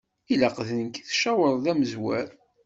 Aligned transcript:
Ilaq 0.33 0.57
d 0.67 0.69
nekk 0.79 0.95
i 0.97 1.03
tcawṛeḍ 1.03 1.57
d 1.63 1.65
amezwar. 1.71 2.27